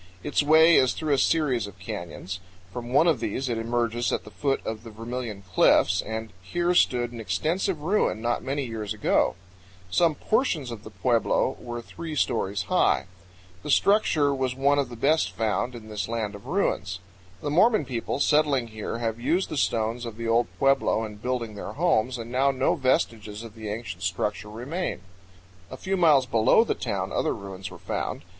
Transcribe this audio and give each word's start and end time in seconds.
Its 0.23 0.41
way 0.41 0.77
is 0.77 0.93
through 0.93 1.13
a 1.13 1.17
series 1.19 1.67
of 1.67 1.77
canyons. 1.77 2.39
From 2.73 2.91
one 2.91 3.05
of 3.05 3.19
these 3.19 3.47
it 3.49 3.59
emerges 3.59 4.11
at 4.11 4.23
the 4.23 4.31
foot 4.31 4.59
of 4.65 4.83
the 4.83 4.89
Vermilion 4.89 5.43
Cliffs, 5.53 6.01
and 6.01 6.33
here 6.41 6.73
stood 6.73 7.11
an 7.11 7.19
extensive 7.19 7.83
ruin 7.83 8.19
not 8.19 8.41
many 8.43 8.65
years 8.65 8.95
ago. 8.95 9.35
Some 9.91 10.15
portions 10.15 10.71
of 10.71 10.83
the 10.83 10.89
pueblo 10.89 11.55
were 11.59 11.83
three 11.83 12.15
stories 12.15 12.67
108 12.67 13.03
CANYONS 13.03 13.09
OF 13.11 13.11
THE 13.11 13.29
COLORADO. 13.29 13.61
high. 13.61 13.61
The 13.61 13.69
structure 14.01 14.33
was 14.33 14.55
one 14.55 14.79
of 14.79 14.89
the 14.89 14.95
best 14.95 15.33
found 15.33 15.75
in 15.75 15.87
this 15.87 16.07
land 16.07 16.33
of 16.33 16.47
ruins. 16.47 16.99
The 17.43 17.51
Mormon 17.51 17.85
people 17.85 18.19
settling 18.19 18.69
here 18.69 18.97
have 18.97 19.19
used 19.19 19.49
the 19.49 19.55
stones 19.55 20.05
of 20.07 20.17
the 20.17 20.27
old 20.27 20.47
pueblo 20.57 21.05
in 21.05 21.17
building 21.17 21.53
their 21.53 21.73
homes, 21.73 22.17
and 22.17 22.31
now 22.31 22.49
no 22.49 22.73
vestiges 22.73 23.43
of 23.43 23.53
the 23.53 23.69
ancient 23.69 24.01
structure 24.01 24.49
remain. 24.49 25.01
A 25.69 25.77
few 25.77 25.95
miles 25.95 26.25
below 26.25 26.63
the 26.63 26.73
town 26.73 27.11
other 27.11 27.35
ruins 27.35 27.69
were 27.69 27.77
found. 27.77 28.23